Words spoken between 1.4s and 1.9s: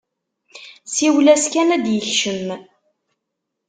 kan ad